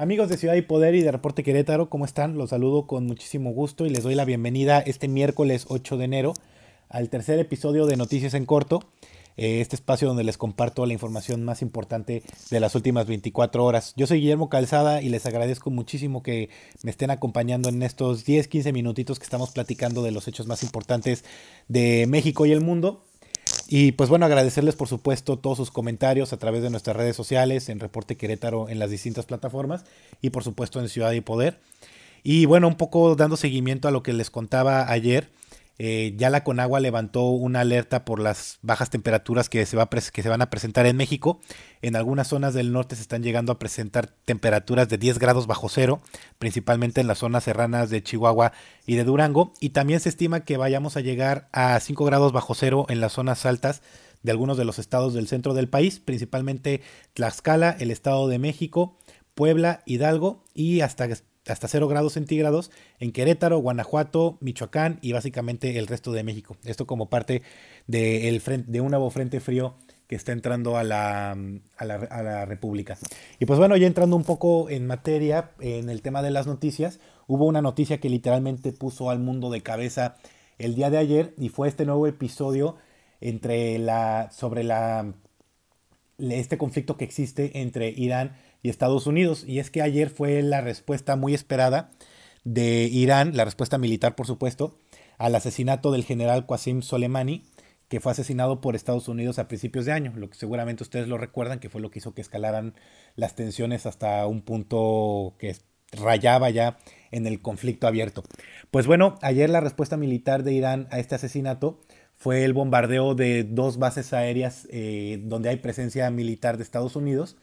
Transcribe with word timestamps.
Amigos 0.00 0.28
de 0.28 0.36
Ciudad 0.36 0.54
y 0.54 0.62
Poder 0.62 0.94
y 0.94 1.02
de 1.02 1.10
Reporte 1.10 1.42
Querétaro, 1.42 1.90
¿cómo 1.90 2.04
están? 2.04 2.38
Los 2.38 2.50
saludo 2.50 2.86
con 2.86 3.06
muchísimo 3.06 3.50
gusto 3.50 3.84
y 3.84 3.90
les 3.90 4.04
doy 4.04 4.14
la 4.14 4.24
bienvenida 4.24 4.78
este 4.78 5.08
miércoles 5.08 5.66
8 5.68 5.96
de 5.96 6.04
enero 6.04 6.34
al 6.88 7.08
tercer 7.08 7.40
episodio 7.40 7.84
de 7.84 7.96
Noticias 7.96 8.34
en 8.34 8.46
Corto, 8.46 8.84
eh, 9.36 9.60
este 9.60 9.74
espacio 9.74 10.06
donde 10.06 10.22
les 10.22 10.38
comparto 10.38 10.86
la 10.86 10.92
información 10.92 11.44
más 11.44 11.62
importante 11.62 12.22
de 12.48 12.60
las 12.60 12.76
últimas 12.76 13.08
24 13.08 13.64
horas. 13.64 13.92
Yo 13.96 14.06
soy 14.06 14.20
Guillermo 14.20 14.48
Calzada 14.48 15.02
y 15.02 15.08
les 15.08 15.26
agradezco 15.26 15.70
muchísimo 15.70 16.22
que 16.22 16.48
me 16.84 16.92
estén 16.92 17.10
acompañando 17.10 17.68
en 17.68 17.82
estos 17.82 18.24
10, 18.24 18.46
15 18.46 18.72
minutitos 18.72 19.18
que 19.18 19.24
estamos 19.24 19.50
platicando 19.50 20.04
de 20.04 20.12
los 20.12 20.28
hechos 20.28 20.46
más 20.46 20.62
importantes 20.62 21.24
de 21.66 22.06
México 22.06 22.46
y 22.46 22.52
el 22.52 22.60
mundo. 22.60 23.02
Y 23.70 23.92
pues 23.92 24.08
bueno, 24.08 24.24
agradecerles 24.24 24.76
por 24.76 24.88
supuesto 24.88 25.38
todos 25.38 25.58
sus 25.58 25.70
comentarios 25.70 26.32
a 26.32 26.38
través 26.38 26.62
de 26.62 26.70
nuestras 26.70 26.96
redes 26.96 27.14
sociales, 27.14 27.68
en 27.68 27.80
Reporte 27.80 28.16
Querétaro, 28.16 28.70
en 28.70 28.78
las 28.78 28.90
distintas 28.90 29.26
plataformas 29.26 29.84
y 30.22 30.30
por 30.30 30.42
supuesto 30.42 30.80
en 30.80 30.88
Ciudad 30.88 31.12
y 31.12 31.20
Poder. 31.20 31.60
Y 32.22 32.46
bueno, 32.46 32.66
un 32.66 32.76
poco 32.76 33.14
dando 33.14 33.36
seguimiento 33.36 33.86
a 33.86 33.90
lo 33.90 34.02
que 34.02 34.14
les 34.14 34.30
contaba 34.30 34.90
ayer, 34.90 35.28
eh, 35.78 36.14
ya 36.16 36.28
la 36.28 36.42
Conagua 36.42 36.80
levantó 36.80 37.26
una 37.28 37.60
alerta 37.60 38.04
por 38.04 38.18
las 38.18 38.58
bajas 38.62 38.90
temperaturas 38.90 39.48
que 39.48 39.64
se, 39.64 39.76
va 39.76 39.88
que 39.88 40.22
se 40.22 40.28
van 40.28 40.42
a 40.42 40.50
presentar 40.50 40.86
en 40.86 40.96
México. 40.96 41.40
En 41.82 41.94
algunas 41.94 42.28
zonas 42.28 42.52
del 42.52 42.72
norte 42.72 42.96
se 42.96 43.02
están 43.02 43.22
llegando 43.22 43.52
a 43.52 43.58
presentar 43.60 44.08
temperaturas 44.24 44.88
de 44.88 44.98
10 44.98 45.20
grados 45.20 45.46
bajo 45.46 45.68
cero, 45.68 46.00
principalmente 46.38 47.00
en 47.00 47.06
las 47.06 47.18
zonas 47.18 47.44
serranas 47.44 47.90
de 47.90 48.02
Chihuahua 48.02 48.52
y 48.86 48.96
de 48.96 49.04
Durango. 49.04 49.52
Y 49.60 49.70
también 49.70 50.00
se 50.00 50.08
estima 50.08 50.40
que 50.40 50.56
vayamos 50.56 50.96
a 50.96 51.00
llegar 51.00 51.48
a 51.52 51.78
5 51.78 52.04
grados 52.04 52.32
bajo 52.32 52.54
cero 52.54 52.86
en 52.88 53.00
las 53.00 53.12
zonas 53.12 53.46
altas 53.46 53.82
de 54.22 54.32
algunos 54.32 54.56
de 54.56 54.64
los 54.64 54.80
estados 54.80 55.14
del 55.14 55.28
centro 55.28 55.54
del 55.54 55.68
país, 55.68 56.00
principalmente 56.00 56.82
Tlaxcala, 57.14 57.76
el 57.78 57.92
Estado 57.92 58.26
de 58.26 58.40
México, 58.40 58.98
Puebla, 59.34 59.82
Hidalgo 59.86 60.42
y 60.54 60.80
hasta 60.80 61.08
hasta 61.52 61.68
0 61.68 61.88
grados 61.88 62.14
centígrados 62.14 62.70
en 62.98 63.12
Querétaro, 63.12 63.58
Guanajuato, 63.58 64.38
Michoacán 64.40 64.98
y 65.02 65.12
básicamente 65.12 65.78
el 65.78 65.86
resto 65.86 66.12
de 66.12 66.24
México. 66.24 66.56
Esto 66.64 66.86
como 66.86 67.08
parte 67.08 67.42
de, 67.86 68.40
un 68.80 68.90
nuevo 68.90 69.10
frente 69.10 69.40
frío 69.40 69.74
que 70.06 70.16
está 70.16 70.32
entrando 70.32 70.76
a 70.76 70.84
la, 70.84 71.32
a, 71.32 71.84
la, 71.84 71.94
a 71.94 72.22
la, 72.22 72.44
República. 72.46 72.96
Y 73.38 73.46
pues 73.46 73.58
bueno, 73.58 73.76
ya 73.76 73.86
entrando 73.86 74.16
un 74.16 74.24
poco 74.24 74.70
en 74.70 74.86
materia, 74.86 75.50
en 75.60 75.90
el 75.90 76.00
tema 76.02 76.22
de 76.22 76.30
las 76.30 76.46
noticias, 76.46 76.98
hubo 77.26 77.44
una 77.44 77.60
noticia 77.60 78.00
que 78.00 78.08
literalmente 78.08 78.72
puso 78.72 79.10
al 79.10 79.18
mundo 79.18 79.50
de 79.50 79.62
cabeza 79.62 80.16
el 80.58 80.74
día 80.74 80.90
de 80.90 80.98
ayer 80.98 81.34
y 81.38 81.50
fue 81.50 81.68
este 81.68 81.84
nuevo 81.84 82.06
episodio 82.06 82.76
entre 83.20 83.78
la, 83.78 84.30
sobre 84.30 84.64
la, 84.64 85.14
este 86.18 86.58
conflicto 86.58 86.96
que 86.96 87.04
existe 87.04 87.60
entre 87.60 87.90
Irán 87.90 88.36
y 88.62 88.70
Estados 88.70 89.06
Unidos. 89.06 89.44
Y 89.46 89.58
es 89.58 89.70
que 89.70 89.82
ayer 89.82 90.10
fue 90.10 90.42
la 90.42 90.60
respuesta 90.60 91.16
muy 91.16 91.34
esperada 91.34 91.90
de 92.44 92.84
Irán, 92.84 93.36
la 93.36 93.44
respuesta 93.44 93.78
militar 93.78 94.14
por 94.14 94.26
supuesto, 94.26 94.78
al 95.18 95.34
asesinato 95.34 95.90
del 95.90 96.04
general 96.04 96.46
Qasim 96.46 96.82
Soleimani, 96.82 97.42
que 97.88 98.00
fue 98.00 98.12
asesinado 98.12 98.60
por 98.60 98.76
Estados 98.76 99.08
Unidos 99.08 99.38
a 99.38 99.48
principios 99.48 99.86
de 99.86 99.92
año, 99.92 100.12
lo 100.14 100.28
que 100.28 100.36
seguramente 100.36 100.82
ustedes 100.82 101.08
lo 101.08 101.18
recuerdan, 101.18 101.58
que 101.58 101.70
fue 101.70 101.80
lo 101.80 101.90
que 101.90 101.98
hizo 101.98 102.14
que 102.14 102.20
escalaran 102.20 102.74
las 103.16 103.34
tensiones 103.34 103.86
hasta 103.86 104.26
un 104.26 104.42
punto 104.42 105.34
que 105.38 105.56
rayaba 105.92 106.50
ya 106.50 106.78
en 107.10 107.26
el 107.26 107.40
conflicto 107.40 107.86
abierto. 107.86 108.22
Pues 108.70 108.86
bueno, 108.86 109.18
ayer 109.22 109.48
la 109.48 109.60
respuesta 109.60 109.96
militar 109.96 110.42
de 110.42 110.52
Irán 110.52 110.86
a 110.90 110.98
este 110.98 111.14
asesinato 111.14 111.80
fue 112.14 112.44
el 112.44 112.52
bombardeo 112.52 113.14
de 113.14 113.44
dos 113.44 113.78
bases 113.78 114.12
aéreas 114.12 114.66
eh, 114.70 115.20
donde 115.22 115.48
hay 115.48 115.56
presencia 115.56 116.10
militar 116.10 116.56
de 116.56 116.64
Estados 116.64 116.96
Unidos 116.96 117.36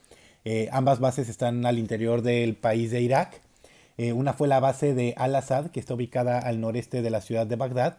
eh, 0.45 0.69
ambas 0.71 0.99
bases 0.99 1.27
están 1.27 1.65
al 1.65 1.79
interior 1.79 2.21
del 2.21 2.55
país 2.55 2.91
de 2.91 3.01
Irak. 3.01 3.41
Eh, 3.97 4.13
una 4.13 4.33
fue 4.33 4.47
la 4.47 4.59
base 4.59 4.93
de 4.93 5.15
Al-Assad, 5.17 5.71
que 5.71 5.79
está 5.79 5.95
ubicada 5.95 6.39
al 6.39 6.61
noreste 6.61 7.01
de 7.01 7.09
la 7.09 7.21
ciudad 7.21 7.47
de 7.47 7.55
Bagdad, 7.55 7.97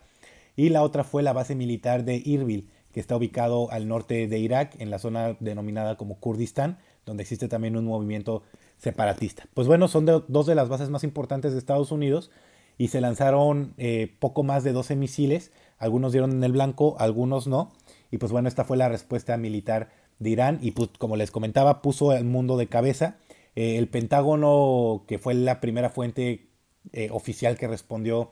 y 0.54 0.68
la 0.68 0.82
otra 0.82 1.04
fue 1.04 1.22
la 1.22 1.32
base 1.32 1.54
militar 1.56 2.04
de 2.04 2.22
Irbil, 2.24 2.70
que 2.92 3.00
está 3.00 3.16
ubicado 3.16 3.70
al 3.72 3.88
norte 3.88 4.28
de 4.28 4.38
Irak, 4.38 4.76
en 4.78 4.90
la 4.90 4.98
zona 4.98 5.36
denominada 5.40 5.96
como 5.96 6.20
Kurdistán, 6.20 6.78
donde 7.04 7.22
existe 7.22 7.48
también 7.48 7.76
un 7.76 7.84
movimiento 7.84 8.42
separatista. 8.78 9.44
Pues 9.52 9.66
bueno, 9.66 9.88
son 9.88 10.06
dos 10.06 10.46
de 10.46 10.54
las 10.54 10.68
bases 10.68 10.88
más 10.88 11.04
importantes 11.04 11.52
de 11.52 11.58
Estados 11.58 11.90
Unidos 11.90 12.30
y 12.78 12.88
se 12.88 13.00
lanzaron 13.00 13.74
eh, 13.78 14.14
poco 14.18 14.42
más 14.44 14.64
de 14.64 14.72
12 14.72 14.96
misiles, 14.96 15.50
algunos 15.78 16.12
dieron 16.12 16.32
en 16.32 16.44
el 16.44 16.52
blanco, 16.52 16.96
algunos 16.98 17.46
no, 17.46 17.72
y 18.10 18.18
pues 18.18 18.32
bueno, 18.32 18.48
esta 18.48 18.64
fue 18.64 18.76
la 18.76 18.88
respuesta 18.88 19.36
militar 19.36 19.90
de 20.18 20.30
Irán 20.30 20.58
y 20.62 20.72
pues, 20.72 20.90
como 20.98 21.16
les 21.16 21.30
comentaba 21.30 21.82
puso 21.82 22.12
el 22.12 22.24
mundo 22.24 22.56
de 22.56 22.68
cabeza. 22.68 23.16
Eh, 23.54 23.78
el 23.78 23.88
Pentágono, 23.88 25.04
que 25.06 25.18
fue 25.18 25.34
la 25.34 25.60
primera 25.60 25.90
fuente 25.90 26.48
eh, 26.92 27.08
oficial 27.10 27.56
que 27.56 27.66
respondió 27.66 28.30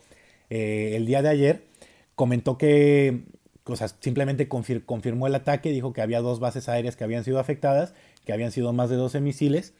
eh, 0.51 0.93
el 0.95 1.07
día 1.07 1.23
de 1.23 1.29
ayer, 1.31 1.65
comentó 2.15 2.59
que 2.59 3.25
o 3.67 3.77
simplemente 3.77 4.47
confirmó 4.47 5.27
el 5.27 5.35
ataque, 5.35 5.71
dijo 5.71 5.95
que 5.95 6.03
había 6.03 6.21
dos 6.21 6.39
bases 6.39 6.69
aéreas 6.69 6.97
que 6.97 7.05
habían 7.05 7.25
sido 7.25 7.39
afectadas, 7.39 7.95
que 8.27 8.35
habían 8.35 8.53
sido 8.53 8.75
más 8.75 8.91
de 8.91 8.97
12 8.97 9.23
misiles 9.23 9.73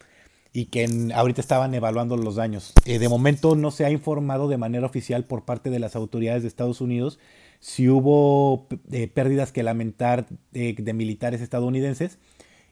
y 0.55 0.67
que 0.67 0.89
ahorita 1.15 1.43
estaban 1.43 1.75
evaluando 1.75 2.17
los 2.17 2.37
daños. 2.37 2.73
de 2.87 3.09
momento 3.11 3.57
no 3.57 3.71
se 3.71 3.85
ha 3.85 3.91
informado 3.91 4.49
de 4.49 4.57
manera 4.57 4.87
oficial 4.87 5.25
por 5.25 5.45
parte 5.45 5.69
de 5.69 5.81
las 5.81 5.97
autoridades 5.97 6.41
de 6.43 6.49
Estados 6.49 6.81
Unidos 6.81 7.19
si 7.65 7.89
hubo 7.89 8.67
eh, 8.93 9.09
pérdidas 9.09 9.51
que 9.51 9.63
lamentar 9.63 10.27
de, 10.53 10.93
militares 10.93 11.41
estadounidenses. 11.41 12.19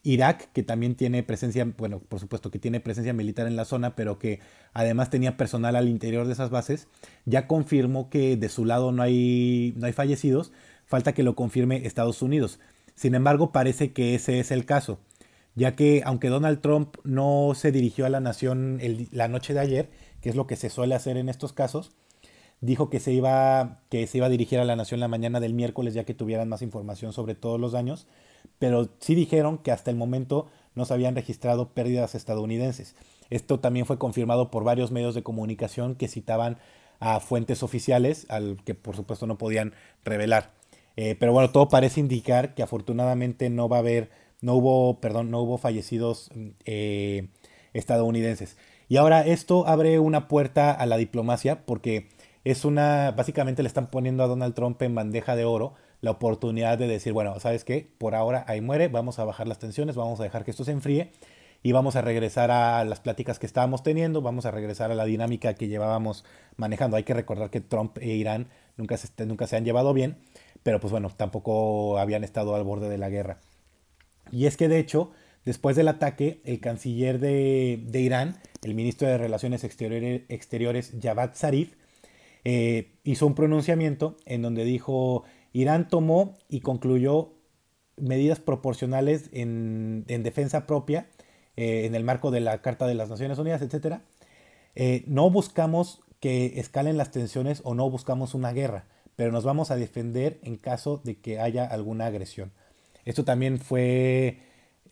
Irak, 0.02 0.52
que 0.52 0.62
también 0.62 0.96
tiene 0.96 1.22
presencia, 1.22 1.64
bueno, 1.78 2.00
por 2.00 2.20
supuesto 2.20 2.50
que 2.50 2.58
tiene 2.58 2.78
presencia 2.78 3.14
militar 3.14 3.46
en 3.46 3.56
la 3.56 3.64
zona, 3.64 3.96
pero 3.96 4.18
que 4.18 4.40
además 4.74 5.08
tenía 5.08 5.38
personal 5.38 5.76
al 5.76 5.88
interior 5.88 6.26
de 6.26 6.34
esas 6.34 6.50
bases, 6.50 6.88
ya 7.24 7.46
confirmó 7.46 8.10
que 8.10 8.36
de 8.36 8.50
su 8.50 8.66
lado 8.66 8.92
no 8.92 9.02
hay, 9.02 9.72
no 9.78 9.86
hay 9.86 9.94
fallecidos, 9.94 10.52
falta 10.84 11.14
que 11.14 11.22
lo 11.22 11.36
confirme 11.36 11.86
Estados 11.86 12.20
Unidos. 12.20 12.60
Sin 12.94 13.14
embargo, 13.14 13.50
parece 13.50 13.94
que 13.94 14.14
ese 14.14 14.40
es 14.40 14.50
el 14.50 14.66
caso, 14.66 14.98
ya 15.54 15.74
que 15.74 16.02
aunque 16.04 16.28
Donald 16.28 16.60
Trump 16.60 16.96
no 17.02 17.52
se 17.54 17.72
dirigió 17.72 18.04
a 18.04 18.10
la 18.10 18.20
nación 18.20 18.78
la 19.10 19.28
noche 19.28 19.54
de 19.54 19.60
ayer, 19.60 19.90
que 20.20 20.28
es 20.28 20.36
lo 20.36 20.46
que 20.46 20.56
se 20.56 20.68
suele 20.68 20.94
hacer 20.94 21.16
en 21.16 21.30
estos 21.30 21.54
casos, 21.54 21.92
dijo 22.62 22.88
que 22.88 23.00
se 23.00 23.12
iba 23.12 23.80
que 23.90 24.06
se 24.06 24.16
iba 24.18 24.26
a 24.26 24.30
dirigir 24.30 24.58
a 24.58 24.64
la 24.64 24.76
nación 24.76 25.00
la 25.00 25.08
mañana 25.08 25.40
del 25.40 25.52
miércoles 25.52 25.92
ya 25.92 26.04
que 26.04 26.14
tuvieran 26.14 26.48
más 26.48 26.62
información 26.62 27.12
sobre 27.12 27.34
todos 27.34 27.60
los 27.60 27.72
daños, 27.72 28.06
pero 28.58 28.88
sí 29.00 29.14
dijeron 29.14 29.58
que 29.58 29.72
hasta 29.72 29.90
el 29.90 29.96
momento 29.96 30.48
no 30.74 30.86
se 30.86 30.94
habían 30.94 31.14
registrado 31.14 31.68
pérdidas 31.70 32.14
estadounidenses. 32.14 32.94
Esto 33.28 33.60
también 33.60 33.84
fue 33.84 33.98
confirmado 33.98 34.50
por 34.50 34.64
varios 34.64 34.90
medios 34.90 35.14
de 35.14 35.22
comunicación 35.22 35.96
que 35.96 36.08
citaban 36.08 36.58
a 37.00 37.18
fuentes 37.20 37.62
oficiales, 37.62 38.26
al 38.28 38.62
que 38.64 38.74
por 38.74 38.94
supuesto 38.94 39.26
no 39.26 39.36
podían 39.36 39.74
revelar. 40.04 40.52
Eh, 40.96 41.16
pero 41.18 41.32
bueno, 41.32 41.50
todo 41.50 41.68
parece 41.68 42.00
indicar 42.00 42.54
que 42.54 42.62
afortunadamente 42.62 43.50
no 43.50 43.68
va 43.68 43.78
a 43.78 43.80
haber, 43.80 44.10
no 44.40 44.54
hubo, 44.54 45.00
perdón, 45.00 45.30
no 45.30 45.40
hubo 45.40 45.58
fallecidos 45.58 46.30
eh, 46.64 47.28
estadounidenses. 47.72 48.56
Y 48.88 48.98
ahora 48.98 49.26
esto 49.26 49.66
abre 49.66 49.98
una 49.98 50.28
puerta 50.28 50.70
a 50.70 50.86
la 50.86 50.96
diplomacia 50.96 51.64
porque 51.64 52.08
es 52.44 52.64
una, 52.64 53.12
básicamente 53.12 53.62
le 53.62 53.68
están 53.68 53.88
poniendo 53.88 54.22
a 54.22 54.26
Donald 54.26 54.54
Trump 54.54 54.80
en 54.82 54.94
bandeja 54.94 55.36
de 55.36 55.44
oro 55.44 55.74
la 56.00 56.10
oportunidad 56.10 56.78
de 56.78 56.88
decir, 56.88 57.12
bueno, 57.12 57.38
¿sabes 57.38 57.64
qué? 57.64 57.88
Por 57.98 58.14
ahora 58.14 58.44
ahí 58.48 58.60
muere, 58.60 58.88
vamos 58.88 59.18
a 59.18 59.24
bajar 59.24 59.46
las 59.46 59.60
tensiones, 59.60 59.94
vamos 59.94 60.18
a 60.18 60.24
dejar 60.24 60.44
que 60.44 60.50
esto 60.50 60.64
se 60.64 60.72
enfríe 60.72 61.12
y 61.62 61.70
vamos 61.70 61.94
a 61.94 62.02
regresar 62.02 62.50
a 62.50 62.84
las 62.84 62.98
pláticas 62.98 63.38
que 63.38 63.46
estábamos 63.46 63.84
teniendo, 63.84 64.20
vamos 64.20 64.44
a 64.44 64.50
regresar 64.50 64.90
a 64.90 64.96
la 64.96 65.04
dinámica 65.04 65.54
que 65.54 65.68
llevábamos 65.68 66.24
manejando. 66.56 66.96
Hay 66.96 67.04
que 67.04 67.14
recordar 67.14 67.50
que 67.50 67.60
Trump 67.60 67.98
e 67.98 68.08
Irán 68.08 68.48
nunca 68.76 68.96
se, 68.96 69.26
nunca 69.26 69.46
se 69.46 69.56
han 69.56 69.64
llevado 69.64 69.94
bien, 69.94 70.16
pero 70.64 70.80
pues 70.80 70.90
bueno, 70.90 71.08
tampoco 71.16 71.98
habían 71.98 72.24
estado 72.24 72.56
al 72.56 72.64
borde 72.64 72.88
de 72.88 72.98
la 72.98 73.08
guerra. 73.08 73.38
Y 74.32 74.46
es 74.46 74.56
que 74.56 74.66
de 74.66 74.80
hecho, 74.80 75.12
después 75.44 75.76
del 75.76 75.86
ataque, 75.86 76.40
el 76.44 76.58
canciller 76.58 77.20
de, 77.20 77.80
de 77.86 78.00
Irán, 78.00 78.40
el 78.64 78.74
ministro 78.74 79.06
de 79.06 79.18
Relaciones 79.18 79.62
Exteriores, 79.62 80.22
Exteriores 80.28 80.94
Javad 81.00 81.36
Zarif, 81.36 81.74
eh, 82.44 82.94
hizo 83.04 83.26
un 83.26 83.34
pronunciamiento 83.34 84.16
en 84.26 84.42
donde 84.42 84.64
dijo, 84.64 85.24
Irán 85.52 85.88
tomó 85.88 86.34
y 86.48 86.60
concluyó 86.60 87.34
medidas 87.96 88.40
proporcionales 88.40 89.28
en, 89.32 90.04
defensa 90.06 90.66
propia 90.66 91.08
eh, 91.56 91.84
en 91.86 91.94
el 91.94 92.04
marco 92.04 92.30
de 92.30 92.40
la 92.40 92.62
Carta 92.62 92.86
de 92.86 92.94
las 92.94 93.10
Naciones 93.10 93.38
Unidas, 93.38 93.62
etc. 93.62 94.00
Eh, 94.74 95.04
no 95.06 95.30
buscamos 95.30 96.02
que 96.20 96.60
escalen 96.60 96.96
las 96.96 97.10
tensiones 97.10 97.60
o 97.64 97.74
no 97.74 97.90
buscamos 97.90 98.34
una 98.34 98.52
guerra, 98.52 98.86
pero 99.16 99.32
nos 99.32 99.44
vamos 99.44 99.70
a 99.70 99.76
defender 99.76 100.40
en 100.42 100.56
caso 100.56 101.00
de 101.04 101.20
que 101.20 101.40
haya 101.40 101.64
alguna 101.64 102.06
agresión. 102.06 102.52
Esto 103.04 103.24
también 103.24 103.58
fue 103.58 104.38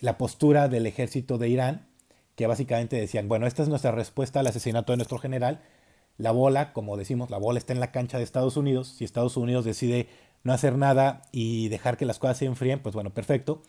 la 0.01 0.19
postura 0.19 0.69
del 0.69 0.87
ejército 0.87 1.39
de 1.39 1.49
Irán, 1.49 1.87
que 2.35 2.47
básicamente 2.47 2.97
decían, 2.97 3.29
bueno, 3.29 3.47
esta 3.47 3.63
es 3.63 3.69
nuestra 3.69 3.93
respuesta 3.93 4.41
al 4.41 4.47
asesinato 4.47 4.93
de 4.93 4.97
nuestro 4.97 5.19
general, 5.19 5.63
la 6.19 6.33
bola, 6.33 6.73
como 6.73 6.97
decimos, 6.97 7.31
la 7.31 7.39
bola 7.39 7.59
está 7.59 7.73
en 7.73 7.81
la 7.81 7.93
cancha 7.93 8.19
de 8.19 8.25
Estados 8.25 8.57
Unidos. 8.57 8.89
Si 8.89 9.05
Estados 9.05 9.37
Unidos 9.37 9.65
decide 9.65 10.09
no 10.43 10.53
hacer 10.53 10.77
nada 10.77 11.23
y 11.33 11.69
dejar 11.69 11.97
que 11.97 12.07
las 12.07 12.19
cosas 12.19 12.39
se 12.39 12.47
enfríen, 12.47 12.81
pues 12.81 12.95
bueno, 12.95 13.11
perfecto. 13.11 13.63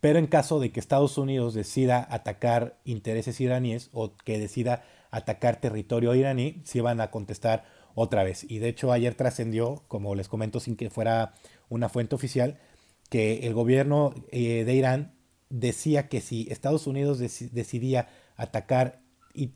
pero 0.00 0.18
en 0.18 0.26
caso 0.26 0.60
de 0.60 0.70
que 0.72 0.80
Estados 0.80 1.18
Unidos 1.18 1.54
decida 1.54 2.06
atacar 2.10 2.78
intereses 2.84 3.40
iraníes 3.40 3.90
o 3.92 4.14
que 4.16 4.38
decida 4.38 4.84
atacar 5.10 5.60
territorio 5.60 6.14
iraní, 6.14 6.60
se 6.64 6.82
van 6.82 7.00
a 7.00 7.10
contestar 7.10 7.64
otra 7.94 8.22
vez. 8.22 8.44
Y 8.48 8.58
de 8.58 8.68
hecho 8.68 8.92
ayer 8.92 9.14
trascendió, 9.14 9.82
como 9.88 10.14
les 10.14 10.28
comento 10.28 10.60
sin 10.60 10.76
que 10.76 10.90
fuera 10.90 11.34
una 11.68 11.88
fuente 11.88 12.14
oficial, 12.14 12.58
que 13.08 13.46
el 13.46 13.54
gobierno 13.54 14.14
eh, 14.30 14.64
de 14.64 14.74
Irán 14.74 15.14
decía 15.48 16.08
que 16.08 16.20
si 16.20 16.46
Estados 16.50 16.86
Unidos 16.86 17.18
decidía 17.18 18.08
atacar 18.36 19.00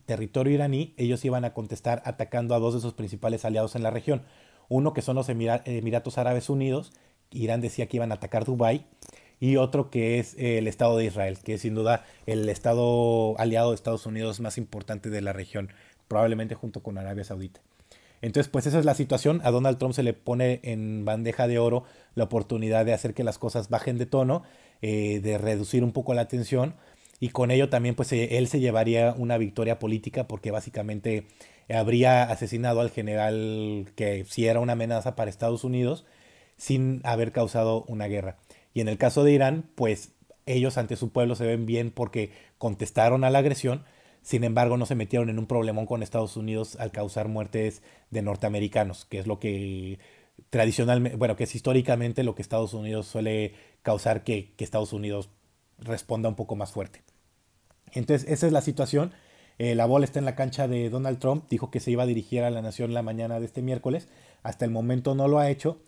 territorio 0.05 0.53
iraní, 0.53 0.93
ellos 0.97 1.23
iban 1.25 1.45
a 1.45 1.53
contestar 1.53 2.01
atacando 2.05 2.55
a 2.55 2.59
dos 2.59 2.73
de 2.73 2.79
sus 2.79 2.93
principales 2.93 3.45
aliados 3.45 3.75
en 3.75 3.83
la 3.83 3.91
región. 3.91 4.23
Uno 4.69 4.93
que 4.93 5.01
son 5.01 5.15
los 5.15 5.27
Emiratos 5.29 6.17
Árabes 6.17 6.49
Unidos, 6.49 6.93
Irán 7.31 7.61
decía 7.61 7.87
que 7.87 7.97
iban 7.97 8.11
a 8.11 8.15
atacar 8.15 8.45
Dubái, 8.45 8.85
y 9.39 9.57
otro 9.57 9.89
que 9.89 10.19
es 10.19 10.35
el 10.37 10.67
Estado 10.67 10.95
de 10.97 11.05
Israel, 11.05 11.39
que 11.43 11.55
es 11.55 11.61
sin 11.61 11.73
duda 11.73 12.05
el 12.27 12.47
Estado 12.47 13.37
aliado 13.39 13.71
de 13.71 13.75
Estados 13.75 14.05
Unidos 14.05 14.39
más 14.39 14.57
importante 14.57 15.09
de 15.09 15.21
la 15.21 15.33
región, 15.33 15.69
probablemente 16.07 16.53
junto 16.55 16.83
con 16.83 16.97
Arabia 16.97 17.23
Saudita. 17.23 17.59
Entonces, 18.21 18.49
pues 18.51 18.67
esa 18.67 18.77
es 18.77 18.85
la 18.85 18.93
situación. 18.93 19.41
A 19.43 19.49
Donald 19.49 19.79
Trump 19.79 19.95
se 19.95 20.03
le 20.03 20.13
pone 20.13 20.59
en 20.63 21.05
bandeja 21.05 21.47
de 21.47 21.57
oro 21.57 21.83
la 22.13 22.25
oportunidad 22.25 22.85
de 22.85 22.93
hacer 22.93 23.15
que 23.15 23.23
las 23.23 23.39
cosas 23.39 23.69
bajen 23.69 23.97
de 23.97 24.05
tono, 24.05 24.43
eh, 24.83 25.19
de 25.21 25.39
reducir 25.39 25.83
un 25.83 25.91
poco 25.91 26.13
la 26.13 26.27
tensión 26.27 26.75
y 27.21 27.29
con 27.29 27.51
ello 27.51 27.69
también 27.69 27.95
pues 27.95 28.11
eh, 28.11 28.39
él 28.39 28.47
se 28.47 28.59
llevaría 28.59 29.13
una 29.15 29.37
victoria 29.37 29.79
política 29.79 30.27
porque 30.27 30.49
básicamente 30.51 31.27
habría 31.69 32.23
asesinado 32.23 32.81
al 32.81 32.89
general 32.89 33.85
que 33.95 34.25
sí 34.27 34.47
era 34.47 34.59
una 34.59 34.73
amenaza 34.73 35.15
para 35.15 35.29
Estados 35.29 35.63
Unidos 35.63 36.03
sin 36.57 36.99
haber 37.03 37.31
causado 37.31 37.85
una 37.87 38.07
guerra. 38.07 38.37
Y 38.73 38.81
en 38.81 38.87
el 38.87 38.97
caso 38.97 39.23
de 39.23 39.33
Irán, 39.33 39.69
pues 39.75 40.13
ellos 40.47 40.77
ante 40.79 40.95
su 40.95 41.11
pueblo 41.11 41.35
se 41.35 41.45
ven 41.45 41.67
bien 41.67 41.91
porque 41.91 42.31
contestaron 42.57 43.23
a 43.23 43.29
la 43.29 43.39
agresión, 43.39 43.83
sin 44.23 44.43
embargo 44.43 44.77
no 44.77 44.87
se 44.87 44.95
metieron 44.95 45.29
en 45.29 45.37
un 45.37 45.45
problemón 45.45 45.85
con 45.85 46.01
Estados 46.01 46.37
Unidos 46.37 46.75
al 46.77 46.91
causar 46.91 47.27
muertes 47.27 47.83
de 48.09 48.23
norteamericanos, 48.23 49.05
que 49.05 49.19
es 49.19 49.27
lo 49.27 49.39
que 49.39 49.99
tradicionalmente, 50.49 51.17
bueno, 51.17 51.35
que 51.35 51.43
es 51.43 51.53
históricamente 51.53 52.23
lo 52.23 52.33
que 52.33 52.41
Estados 52.41 52.73
Unidos 52.73 53.05
suele 53.05 53.53
causar 53.83 54.23
que, 54.23 54.53
que 54.57 54.63
Estados 54.63 54.91
Unidos 54.91 55.29
responda 55.77 56.29
un 56.29 56.35
poco 56.35 56.55
más 56.55 56.71
fuerte. 56.71 57.01
Entonces, 57.93 58.29
esa 58.29 58.47
es 58.47 58.53
la 58.53 58.61
situación. 58.61 59.11
Eh, 59.57 59.75
la 59.75 59.85
bola 59.85 60.05
está 60.05 60.19
en 60.19 60.25
la 60.25 60.35
cancha 60.35 60.67
de 60.67 60.89
Donald 60.89 61.19
Trump. 61.19 61.45
Dijo 61.49 61.71
que 61.71 61.79
se 61.79 61.91
iba 61.91 62.03
a 62.03 62.07
dirigir 62.07 62.43
a 62.43 62.49
la 62.49 62.61
nación 62.61 62.93
la 62.93 63.03
mañana 63.03 63.39
de 63.39 63.45
este 63.45 63.61
miércoles. 63.61 64.07
Hasta 64.43 64.65
el 64.65 64.71
momento 64.71 65.15
no 65.15 65.27
lo 65.27 65.39
ha 65.39 65.49
hecho 65.49 65.79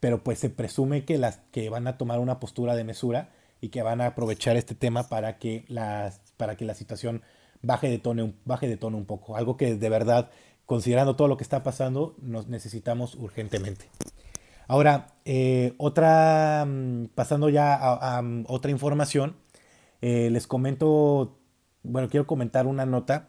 pero 0.00 0.24
pues 0.24 0.38
se 0.38 0.50
presume 0.50 1.04
que, 1.04 1.18
las, 1.18 1.40
que 1.52 1.68
van 1.68 1.86
a 1.86 1.98
tomar 1.98 2.18
una 2.18 2.40
postura 2.40 2.74
de 2.74 2.84
mesura 2.84 3.28
y 3.60 3.68
que 3.68 3.82
van 3.82 4.00
a 4.00 4.06
aprovechar 4.06 4.56
este 4.56 4.74
tema 4.74 5.08
para 5.08 5.38
que, 5.38 5.64
las, 5.68 6.20
para 6.38 6.56
que 6.56 6.64
la 6.64 6.74
situación 6.74 7.22
baje 7.62 7.90
de, 7.90 7.98
tono, 7.98 8.32
baje 8.46 8.66
de 8.66 8.78
tono 8.78 8.96
un 8.96 9.04
poco. 9.04 9.36
Algo 9.36 9.58
que 9.58 9.76
de 9.76 9.88
verdad, 9.90 10.30
considerando 10.64 11.16
todo 11.16 11.28
lo 11.28 11.36
que 11.36 11.44
está 11.44 11.62
pasando, 11.62 12.16
nos 12.22 12.48
necesitamos 12.48 13.14
urgentemente. 13.14 13.84
Ahora, 14.66 15.14
eh, 15.26 15.74
otra, 15.76 16.64
mm, 16.66 17.08
pasando 17.14 17.50
ya 17.50 17.76
a, 17.76 18.22
mm, 18.22 18.46
otra 18.48 18.70
información, 18.70 19.36
eh, 20.00 20.30
les 20.30 20.46
comento, 20.46 21.39
bueno, 21.82 22.08
quiero 22.08 22.26
comentar 22.26 22.66
una 22.66 22.86
nota 22.86 23.28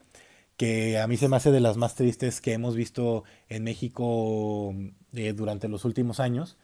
que 0.58 1.00
a 1.00 1.08
mí 1.08 1.18
se 1.18 1.28
me 1.28 1.38
hace 1.38 1.52
de 1.52 1.60
las 1.60 1.78
más 1.78 1.96
tristes 1.96 2.42
que 2.42 2.54
hemos 2.54 2.76
visto 2.76 3.24
en 3.50 3.64
México 3.64 4.76
eh, 5.14 5.34
durante 5.34 5.68
los 5.68 5.86
últimos 5.86 6.20
años. 6.20 6.58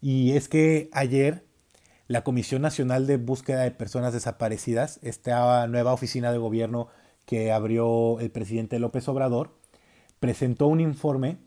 Y 0.00 0.32
es 0.32 0.48
que 0.48 0.88
ayer 0.92 1.44
la 2.06 2.22
Comisión 2.22 2.62
Nacional 2.62 3.06
de 3.06 3.16
Búsqueda 3.16 3.62
de 3.62 3.70
Personas 3.70 4.12
Desaparecidas, 4.12 5.00
esta 5.02 5.66
nueva 5.66 5.92
oficina 5.92 6.30
de 6.32 6.38
gobierno 6.38 6.88
que 7.24 7.50
abrió 7.52 8.20
el 8.20 8.30
presidente 8.30 8.78
López 8.78 9.08
Obrador, 9.08 9.56
presentó 10.20 10.66
un 10.66 10.80
informe 10.80 11.38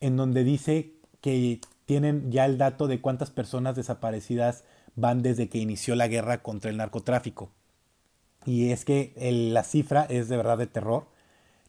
en 0.00 0.16
donde 0.16 0.44
dice 0.44 0.94
que 1.20 1.60
tienen 1.84 2.32
ya 2.32 2.46
el 2.46 2.56
dato 2.56 2.88
de 2.88 3.00
cuántas 3.00 3.30
personas 3.30 3.76
desaparecidas 3.76 4.64
van 4.96 5.22
desde 5.22 5.48
que 5.48 5.58
inició 5.58 5.94
la 5.94 6.08
guerra 6.08 6.42
contra 6.42 6.70
el 6.70 6.78
narcotráfico. 6.78 7.52
Y 8.46 8.70
es 8.70 8.84
que 8.84 9.12
la 9.52 9.64
cifra 9.64 10.04
es 10.04 10.28
de 10.28 10.36
verdad 10.36 10.58
de 10.58 10.66
terror. 10.66 11.06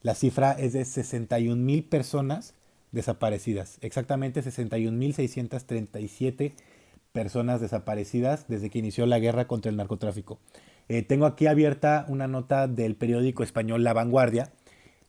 La 0.01 0.15
cifra 0.15 0.53
es 0.53 0.73
de 0.73 0.83
61 0.85 1.62
mil 1.62 1.83
personas 1.83 2.56
desaparecidas. 2.91 3.77
Exactamente 3.81 4.44
61.637 4.44 6.53
personas 7.12 7.62
desaparecidas 7.62 8.47
desde 8.47 8.69
que 8.69 8.79
inició 8.79 9.06
la 9.06 9.19
guerra 9.19 9.47
contra 9.47 9.69
el 9.69 9.77
narcotráfico. 9.77 10.39
Eh, 10.88 11.03
tengo 11.03 11.25
aquí 11.25 11.47
abierta 11.47 12.06
una 12.07 12.27
nota 12.27 12.68
del 12.68 12.95
periódico 12.95 13.44
español 13.44 13.83
La 13.83 13.94
Vanguardia, 13.94 14.51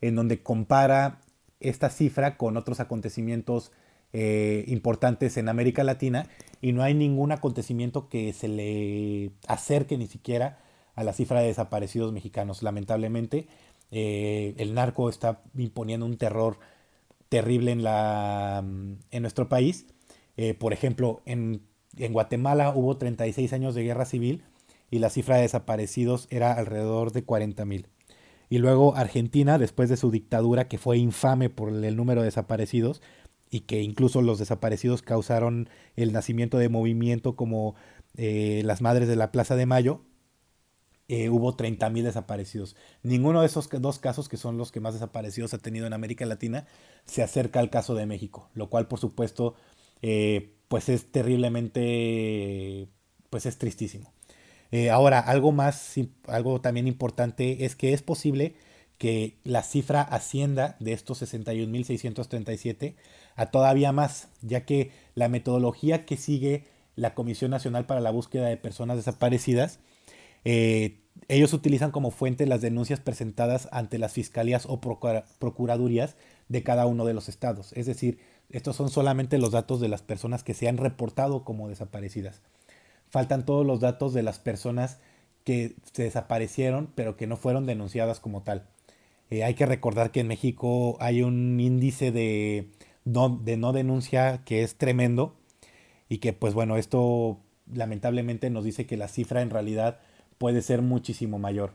en 0.01 0.17
donde 0.17 0.43
compara 0.43 1.21
esta 1.61 1.91
cifra 1.91 2.37
con 2.37 2.57
otros 2.57 2.81
acontecimientos 2.81 3.71
eh, 4.13 4.65
importantes 4.67 5.37
en 5.37 5.49
América 5.49 5.85
Latina 5.85 6.29
y 6.61 6.73
no 6.73 6.83
hay 6.83 6.93
ningún 6.93 7.33
acontecimiento 7.33 8.09
que 8.09 8.33
se 8.33 8.49
le 8.49 9.31
acerque 9.47 9.97
ni 9.97 10.07
siquiera 10.07 10.59
a 10.95 11.05
la 11.05 11.13
cifra 11.13 11.41
de 11.41 11.49
desaparecidos 11.49 12.13
mexicanos. 12.13 12.63
Lamentablemente, 12.63 13.47
eh, 13.91 14.55
el 14.59 14.75
narco 14.75 15.09
está 15.09 15.43
imponiendo 15.57 16.07
un 16.07 16.17
terror 16.17 16.59
terrible 17.29 17.73
en, 17.73 17.83
la, 17.83 18.63
en 18.63 19.23
nuestro 19.23 19.49
país. 19.49 19.87
Eh, 20.37 20.55
por 20.55 20.73
ejemplo, 20.73 21.23
en, 21.27 21.63
en, 21.97 22.13
Guatemala 22.13 22.73
hubo 22.75 22.97
36 22.97 23.53
años 23.53 23.75
de 23.75 23.85
guerra 23.85 24.05
civil 24.05 24.45
y 24.91 24.99
la 24.99 25.11
cifra 25.11 25.37
de 25.37 25.43
desaparecidos 25.43 26.27
era 26.31 26.53
alrededor 26.53 27.13
de 27.13 27.25
40 27.25 27.65
mil. 27.65 27.89
Y 28.51 28.59
luego 28.59 28.97
Argentina, 28.97 29.57
después 29.57 29.89
de 29.89 29.97
su 29.97 30.11
dictadura, 30.11 30.69
que 30.69 30.77
fue 30.77 30.99
infame 30.99 31.49
por 31.49 31.71
el 31.71 31.97
número 31.97 32.21
de 32.21 32.27
desaparecidos 32.27 33.01
y 33.49 33.61
que 33.61 33.83
incluso 33.83 34.21
los 34.21 34.39
desaparecidos 34.39 35.01
causaron 35.01 35.69
el 35.97 36.13
nacimiento 36.13 36.59
de 36.59 36.69
movimiento 36.69 37.37
como 37.37 37.75
eh, 38.17 38.63
las 38.65 38.83
Madres 38.83 39.09
de 39.09 39.17
la 39.17 39.33
Plaza 39.33 39.57
de 39.57 39.67
Mayo, 39.67 40.03
eh, 41.13 41.29
hubo 41.29 41.55
30.000 41.55 42.05
desaparecidos. 42.05 42.75
Ninguno 43.03 43.43
de 43.43 43.47
esos 43.47 43.69
dos 43.69 43.99
casos, 43.99 44.31
que 44.31 44.39
son 44.39 44.57
los 44.57 44.73
que 44.73 44.81
más 44.81 44.95
desaparecidos 44.95 45.53
ha 45.53 45.59
tenido 45.59 45.87
en 45.87 45.93
América 45.93 46.25
Latina, 46.25 46.67
se 47.05 47.23
acerca 47.23 47.61
al 47.61 47.69
caso 47.69 47.95
de 47.95 48.07
México, 48.07 48.49
lo 48.55 48.71
cual 48.71 48.89
por 48.89 48.99
supuesto 48.99 49.55
eh, 50.01 50.55
pues 50.69 50.89
es 50.89 51.13
terriblemente, 51.13 52.89
pues 53.29 53.45
es 53.45 53.59
tristísimo. 53.59 54.11
Eh, 54.71 54.89
ahora, 54.89 55.19
algo 55.21 55.53
más, 55.53 55.97
algo 56.29 56.63
también 56.63 56.89
importante 56.89 57.67
es 57.67 57.77
que 57.77 57.93
es 57.93 58.01
posible 58.01 58.55
que 58.97 59.37
la 59.45 59.63
cifra 59.65 60.01
ascienda 60.01 60.77
de 60.81 60.95
estos 60.95 61.21
61.637 61.21 62.95
a 63.37 63.51
todavía 63.51 63.93
más, 63.93 64.31
ya 64.41 64.65
que 64.65 64.93
la 65.15 65.29
metodología 65.29 66.07
que 66.07 66.17
sigue 66.17 66.65
la 66.97 67.13
Comisión 67.13 67.51
Nacional 67.51 67.85
para 67.85 68.01
la 68.01 68.11
Búsqueda 68.11 68.49
de 68.49 68.57
Personas 68.57 68.97
Desaparecidas 68.97 69.79
eh, 70.45 71.02
ellos 71.29 71.53
utilizan 71.53 71.91
como 71.91 72.11
fuente 72.11 72.47
las 72.47 72.61
denuncias 72.61 73.01
presentadas 73.01 73.69
ante 73.73 73.99
las 73.99 74.13
fiscalías 74.13 74.67
o 74.67 74.81
procuradurías 74.81 76.17
de 76.49 76.63
cada 76.63 76.87
uno 76.87 77.05
de 77.05 77.15
los 77.15 77.29
estados. 77.29 77.73
Es 77.75 77.87
decir, 77.87 78.19
estos 78.51 78.77
son 78.77 78.91
solamente 78.91 79.39
los 79.39 79.51
datos 79.53 79.81
de 79.81 79.89
las 79.89 80.03
personas 80.03 80.43
que 80.43 80.55
se 80.55 80.69
han 80.69 80.77
reportado 80.77 81.45
como 81.45 81.69
desaparecidas. 81.69 82.41
Faltan 83.09 83.45
todos 83.45 83.67
los 83.67 83.81
datos 83.81 84.15
de 84.15 84.23
las 84.23 84.39
personas 84.39 84.99
que 85.45 85.75
se 85.93 86.05
desaparecieron 86.05 86.91
pero 86.95 87.17
que 87.17 87.27
no 87.27 87.37
fueron 87.37 87.67
denunciadas 87.67 88.21
como 88.21 88.43
tal. 88.43 88.67
Eh, 89.31 89.45
hay 89.45 89.55
que 89.55 89.67
recordar 89.67 90.11
que 90.11 90.21
en 90.21 90.29
México 90.29 90.97
hay 91.01 91.23
un 91.23 91.59
índice 91.59 92.13
de 92.13 92.69
de 93.05 93.57
no 93.57 93.73
denuncia 93.73 94.43
que 94.45 94.63
es 94.63 94.77
tremendo 94.77 95.35
y 96.09 96.19
que 96.19 96.33
pues 96.33 96.55
bueno, 96.55 96.77
esto 96.77 97.41
lamentablemente 97.73 98.51
nos 98.51 98.65
dice 98.65 98.87
que 98.87 98.97
la 98.97 99.09
cifra 99.09 99.43
en 99.43 99.51
realidad 99.51 99.99
puede 100.43 100.61
ser 100.61 100.83
muchísimo 100.83 101.39
mayor. 101.39 101.71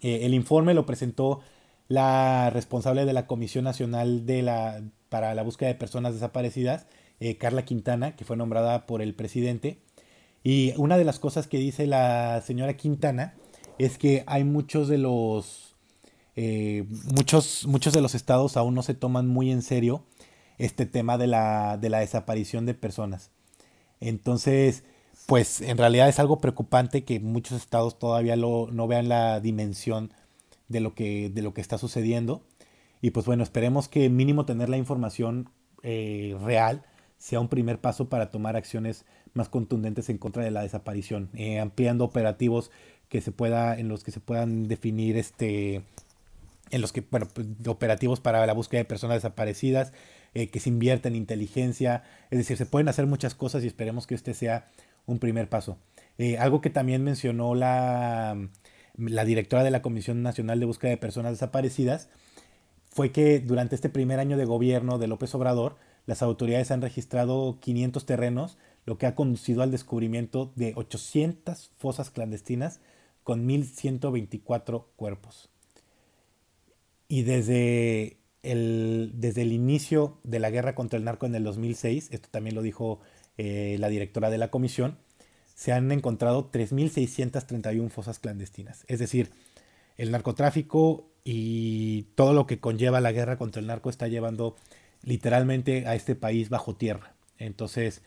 Eh, 0.00 0.20
el 0.22 0.32
informe 0.32 0.72
lo 0.72 0.86
presentó 0.86 1.40
la 1.86 2.48
responsable 2.48 3.04
de 3.04 3.12
la 3.12 3.26
Comisión 3.26 3.64
Nacional 3.64 4.24
de 4.24 4.40
la, 4.40 4.80
para 5.10 5.34
la 5.34 5.42
Búsqueda 5.42 5.68
de 5.68 5.74
Personas 5.74 6.14
Desaparecidas, 6.14 6.86
eh, 7.20 7.36
Carla 7.36 7.66
Quintana, 7.66 8.16
que 8.16 8.24
fue 8.24 8.38
nombrada 8.38 8.86
por 8.86 9.02
el 9.02 9.14
presidente. 9.14 9.80
Y 10.42 10.72
una 10.78 10.96
de 10.96 11.04
las 11.04 11.18
cosas 11.18 11.46
que 11.46 11.58
dice 11.58 11.86
la 11.86 12.40
señora 12.40 12.74
Quintana 12.74 13.34
es 13.78 13.98
que 13.98 14.24
hay 14.26 14.44
muchos 14.44 14.88
de 14.88 14.96
los 14.96 15.76
eh, 16.36 16.86
muchos, 17.14 17.66
muchos 17.66 17.92
de 17.92 18.00
los 18.00 18.14
estados 18.14 18.56
aún 18.56 18.74
no 18.74 18.82
se 18.82 18.94
toman 18.94 19.28
muy 19.28 19.50
en 19.50 19.60
serio 19.60 20.06
este 20.56 20.86
tema 20.86 21.18
de 21.18 21.26
la, 21.26 21.76
de 21.76 21.90
la 21.90 21.98
desaparición 21.98 22.64
de 22.64 22.72
personas. 22.72 23.30
Entonces, 24.00 24.84
pues 25.28 25.60
en 25.60 25.76
realidad 25.76 26.08
es 26.08 26.18
algo 26.20 26.40
preocupante 26.40 27.04
que 27.04 27.20
muchos 27.20 27.60
estados 27.60 27.98
todavía 27.98 28.34
no 28.34 28.86
vean 28.88 29.10
la 29.10 29.40
dimensión 29.40 30.10
de 30.68 30.80
lo, 30.80 30.94
que, 30.94 31.28
de 31.28 31.42
lo 31.42 31.52
que 31.52 31.60
está 31.60 31.76
sucediendo. 31.76 32.42
Y 33.02 33.10
pues 33.10 33.26
bueno, 33.26 33.42
esperemos 33.42 33.88
que 33.88 34.08
mínimo 34.08 34.46
tener 34.46 34.70
la 34.70 34.78
información 34.78 35.50
eh, 35.82 36.34
real 36.42 36.82
sea 37.18 37.40
un 37.40 37.48
primer 37.48 37.78
paso 37.78 38.08
para 38.08 38.30
tomar 38.30 38.56
acciones 38.56 39.04
más 39.34 39.50
contundentes 39.50 40.08
en 40.08 40.16
contra 40.16 40.42
de 40.42 40.50
la 40.50 40.62
desaparición, 40.62 41.28
eh, 41.34 41.60
ampliando 41.60 42.06
operativos 42.06 42.70
que 43.10 43.20
se 43.20 43.30
pueda, 43.30 43.78
en 43.78 43.88
los 43.88 44.04
que 44.04 44.12
se 44.12 44.20
puedan 44.20 44.66
definir 44.66 45.18
este 45.18 45.82
en 46.70 46.80
los 46.80 46.92
que, 46.92 47.02
bueno, 47.02 47.28
pues, 47.34 47.46
operativos 47.66 48.20
para 48.20 48.46
la 48.46 48.54
búsqueda 48.54 48.80
de 48.80 48.84
personas 48.86 49.18
desaparecidas, 49.18 49.92
eh, 50.32 50.48
que 50.48 50.60
se 50.60 50.70
invierta 50.70 51.08
en 51.08 51.16
inteligencia, 51.16 52.02
es 52.30 52.38
decir, 52.38 52.56
se 52.56 52.66
pueden 52.66 52.88
hacer 52.88 53.06
muchas 53.06 53.34
cosas 53.34 53.64
y 53.64 53.66
esperemos 53.66 54.06
que 54.06 54.14
este 54.14 54.32
sea 54.32 54.68
un 55.08 55.18
primer 55.18 55.48
paso. 55.48 55.78
Eh, 56.18 56.38
algo 56.38 56.60
que 56.60 56.70
también 56.70 57.02
mencionó 57.02 57.56
la, 57.56 58.36
la 58.96 59.24
directora 59.24 59.64
de 59.64 59.72
la 59.72 59.82
Comisión 59.82 60.22
Nacional 60.22 60.60
de 60.60 60.66
Búsqueda 60.66 60.90
de 60.90 60.96
Personas 60.98 61.32
Desaparecidas 61.32 62.08
fue 62.90 63.10
que 63.10 63.40
durante 63.40 63.74
este 63.74 63.88
primer 63.88 64.20
año 64.20 64.36
de 64.36 64.44
gobierno 64.44 64.98
de 64.98 65.06
López 65.08 65.34
Obrador, 65.34 65.76
las 66.06 66.22
autoridades 66.22 66.70
han 66.70 66.82
registrado 66.82 67.58
500 67.60 68.06
terrenos, 68.06 68.58
lo 68.86 68.98
que 68.98 69.06
ha 69.06 69.14
conducido 69.14 69.62
al 69.62 69.70
descubrimiento 69.70 70.52
de 70.56 70.72
800 70.74 71.70
fosas 71.76 72.10
clandestinas 72.10 72.80
con 73.24 73.46
1.124 73.46 74.84
cuerpos. 74.96 75.50
Y 77.08 77.22
desde 77.22 78.18
el, 78.42 79.12
desde 79.14 79.42
el 79.42 79.52
inicio 79.52 80.18
de 80.24 80.40
la 80.40 80.50
guerra 80.50 80.74
contra 80.74 80.98
el 80.98 81.04
narco 81.04 81.26
en 81.26 81.34
el 81.34 81.44
2006, 81.44 82.08
esto 82.10 82.28
también 82.30 82.54
lo 82.54 82.62
dijo 82.62 83.00
eh, 83.38 83.76
la 83.78 83.88
directora 83.88 84.30
de 84.30 84.38
la 84.38 84.50
comisión, 84.50 84.98
se 85.54 85.72
han 85.72 85.90
encontrado 85.90 86.50
3.631 86.52 87.88
fosas 87.90 88.18
clandestinas. 88.18 88.84
Es 88.86 88.98
decir, 88.98 89.30
el 89.96 90.10
narcotráfico 90.10 91.10
y 91.24 92.02
todo 92.14 92.32
lo 92.32 92.46
que 92.46 92.60
conlleva 92.60 93.00
la 93.00 93.12
guerra 93.12 93.38
contra 93.38 93.60
el 93.60 93.66
narco 93.66 93.90
está 93.90 94.08
llevando 94.08 94.56
literalmente 95.02 95.86
a 95.86 95.94
este 95.94 96.14
país 96.14 96.48
bajo 96.48 96.76
tierra. 96.76 97.14
Entonces, 97.38 98.02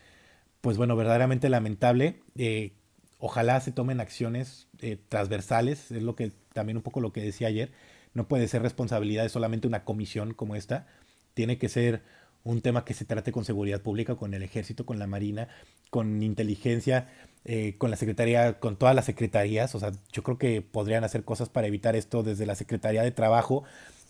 pues 0.62 0.78
bueno, 0.78 0.96
verdaderamente 0.96 1.50
lamentable. 1.50 2.22
Eh, 2.38 2.74
ojalá 3.18 3.60
se 3.60 3.72
tomen 3.72 4.00
acciones 4.00 4.68
eh, 4.80 4.98
transversales, 5.10 5.92
es 5.92 6.04
lo 6.04 6.16
que 6.16 6.32
también 6.54 6.78
un 6.78 6.84
poco 6.84 7.02
lo 7.02 7.12
que 7.12 7.22
decía 7.22 7.48
ayer. 7.48 7.72
No 8.14 8.28
puede 8.28 8.48
ser 8.48 8.62
responsabilidad 8.62 9.24
de 9.24 9.30
solamente 9.30 9.68
una 9.68 9.84
comisión 9.84 10.34
como 10.34 10.56
esta. 10.56 10.88
Tiene 11.34 11.58
que 11.58 11.70
ser 11.70 12.04
un 12.44 12.62
tema 12.62 12.86
que 12.86 12.94
se 12.94 13.06
trate 13.06 13.32
con 13.32 13.46
seguridad 13.46 13.82
pública, 13.82 14.16
con 14.16 14.34
el 14.34 14.44
ejército, 14.44 14.86
con 14.86 15.00
la 15.00 15.08
marina, 15.08 15.48
con 15.90 16.24
inteligencia, 16.24 17.10
eh, 17.46 17.76
con 17.78 17.92
la 17.92 17.98
secretaría, 17.98 18.60
con 18.60 18.78
todas 18.78 18.96
las 18.96 19.06
secretarías. 19.06 19.76
O 19.76 19.80
sea, 19.80 19.92
yo 20.12 20.24
creo 20.24 20.38
que 20.38 20.62
podrían 20.62 21.04
hacer 21.04 21.24
cosas 21.24 21.50
para 21.50 21.68
evitar 21.68 21.96
esto 21.96 22.24
desde 22.24 22.46
la 22.46 22.56
Secretaría 22.56 23.04
de 23.04 23.12
Trabajo 23.12 23.64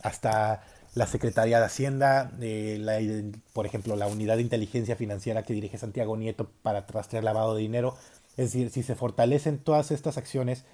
hasta 0.03 0.63
la 0.95 1.07
Secretaría 1.07 1.59
de 1.59 1.65
Hacienda, 1.65 2.31
eh, 2.41 3.31
por 3.53 3.65
ejemplo, 3.65 3.95
la 3.95 4.07
unidad 4.07 4.35
de 4.35 4.41
inteligencia 4.41 4.95
financiera 4.95 5.43
que 5.43 5.53
dirige 5.53 5.77
Santiago 5.77 6.17
Nieto 6.17 6.49
para 6.63 6.81
rastrear 6.81 7.23
lavado 7.23 7.55
de 7.55 7.61
dinero. 7.61 7.95
Es 8.37 8.53
decir, 8.53 8.69
si 8.71 8.83
se 8.83 8.95
fortalecen 8.95 9.59
todas 9.59 9.91
estas 9.91 10.17
acciones, 10.17 10.65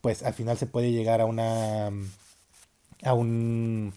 pues 0.00 0.22
al 0.22 0.34
final 0.34 0.58
se 0.58 0.66
puede 0.66 0.92
llegar 0.92 1.20
a 1.20 1.26
una 1.26 1.90
a 3.02 3.14
un 3.14 3.92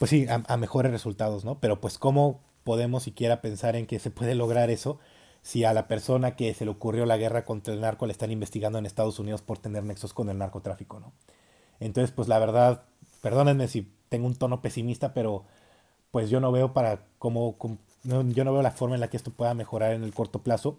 pues 0.00 0.08
sí, 0.08 0.26
a, 0.30 0.56
mejores 0.56 0.90
resultados, 0.90 1.44
¿no? 1.44 1.60
Pero 1.60 1.78
pues 1.82 1.98
cómo 1.98 2.40
podemos 2.64 3.02
siquiera 3.02 3.42
pensar 3.42 3.76
en 3.76 3.86
que 3.86 3.98
se 3.98 4.10
puede 4.10 4.34
lograr 4.34 4.70
eso 4.70 4.98
si 5.42 5.64
a 5.64 5.74
la 5.74 5.88
persona 5.88 6.36
que 6.36 6.54
se 6.54 6.64
le 6.64 6.70
ocurrió 6.70 7.04
la 7.04 7.18
guerra 7.18 7.44
contra 7.44 7.74
el 7.74 7.82
narco 7.82 8.06
le 8.06 8.12
están 8.12 8.30
investigando 8.30 8.78
en 8.78 8.86
Estados 8.86 9.18
Unidos 9.18 9.42
por 9.42 9.58
tener 9.58 9.84
nexos 9.84 10.14
con 10.14 10.30
el 10.30 10.38
narcotráfico, 10.38 11.00
¿no? 11.00 11.12
Entonces, 11.80 12.12
pues 12.12 12.28
la 12.28 12.38
verdad, 12.38 12.84
perdónenme 13.20 13.68
si 13.68 13.92
tengo 14.08 14.26
un 14.26 14.36
tono 14.36 14.62
pesimista, 14.62 15.12
pero 15.12 15.44
pues 16.12 16.30
yo 16.30 16.40
no 16.40 16.50
veo 16.50 16.72
para 16.72 17.04
cómo, 17.18 17.58
yo 18.02 18.44
no 18.44 18.52
veo 18.54 18.62
la 18.62 18.70
forma 18.70 18.94
en 18.94 19.02
la 19.02 19.10
que 19.10 19.18
esto 19.18 19.32
pueda 19.32 19.52
mejorar 19.52 19.92
en 19.92 20.02
el 20.02 20.14
corto 20.14 20.42
plazo. 20.42 20.78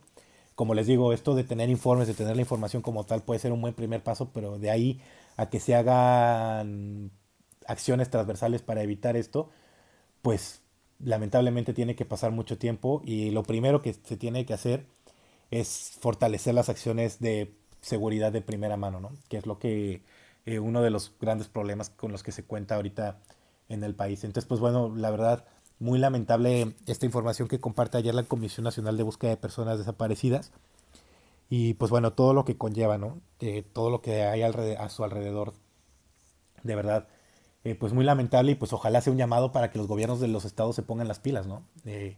Como 0.56 0.74
les 0.74 0.88
digo, 0.88 1.13
esto 1.13 1.36
de 1.36 1.44
tener 1.44 1.70
informes, 1.70 2.08
de 2.08 2.16
tener 2.16 2.36
la 2.36 2.42
información 2.42 2.82
como 2.82 3.06
tal 3.06 3.22
puede 3.22 3.40
ser 3.40 3.51
un 3.51 3.62
buen 3.62 3.75
primer 3.75 4.01
paso, 4.01 4.32
pero 4.34 4.58
de 4.58 4.72
ahí 4.72 5.00
a 5.38 5.51
que 5.51 5.60
se 5.60 5.75
hagan 5.75 7.12
acciones 7.68 8.10
transversales 8.10 8.62
para 8.62 8.84
evitar 8.84 9.15
esto, 9.15 9.50
pues 10.22 10.62
lamentablemente 11.00 11.74
tiene 11.74 11.96
que 11.96 12.06
pasar 12.06 12.32
mucho 12.32 12.58
tiempo 12.58 13.01
y 13.06 13.32
lo 13.32 13.44
primero 13.44 13.82
que 13.82 13.94
se 13.94 14.18
tiene 14.18 14.46
que 14.46 14.53
hacer 14.53 14.86
es 15.51 15.98
fortalecer 16.00 16.53
las 16.53 16.70
acciones 16.70 17.20
de 17.20 17.53
seguridad 17.82 18.32
de 18.32 18.41
primera 18.41 18.77
mano, 18.77 19.00
¿no? 19.00 19.12
Que 19.30 19.38
es 19.38 19.46
lo 19.46 19.60
que 19.60 20.03
eh, 20.46 20.60
uno 20.60 20.82
de 20.82 20.89
los 20.89 21.13
grandes 21.20 21.48
problemas 21.48 21.89
con 21.89 22.12
los 22.12 22.24
que 22.24 22.32
se 22.32 22.44
cuenta 22.44 22.75
ahorita 22.75 23.20
en 23.70 23.84
el 23.84 23.96
país. 23.96 24.24
Entonces, 24.24 24.48
pues 24.48 24.60
bueno, 24.60 24.94
la 24.96 25.12
verdad, 25.12 25.46
muy 25.80 26.00
lamentable 26.00 26.75
esta 26.88 27.06
información 27.06 27.48
que 27.48 27.60
comparte 27.60 27.98
ayer 27.98 28.13
la 28.13 28.24
Comisión 28.24 28.63
Nacional 28.63 28.98
de 28.98 29.03
Búsqueda 29.03 29.32
de 29.32 29.38
Personas 29.38 29.77
Desaparecidas. 29.80 30.51
Y 31.50 31.74
pues 31.75 31.91
bueno, 31.91 32.13
todo 32.13 32.34
lo 32.34 32.46
que 32.46 32.58
conlleva, 32.58 32.98
¿no? 32.98 33.20
Eh, 33.39 33.63
todo 33.74 33.89
lo 33.89 34.01
que 34.01 34.24
hay 34.24 34.41
a 34.44 34.89
su 34.89 35.03
alrededor. 35.03 35.53
De 36.63 36.75
verdad, 36.75 37.08
eh, 37.63 37.75
pues 37.75 37.94
muy 37.94 38.03
lamentable 38.03 38.53
y 38.53 38.56
pues 38.56 38.74
ojalá 38.74 39.01
sea 39.01 39.12
un 39.12 39.20
llamado 39.20 39.51
para 39.51 39.70
que 39.72 39.77
los 39.77 39.88
gobiernos 39.88 40.20
de 40.20 40.27
los 40.27 40.46
estados 40.46 40.75
se 40.75 40.82
pongan 40.82 41.08
las 41.08 41.20
pilas, 41.20 41.46
¿no? 41.46 41.63
Eh, 41.86 42.18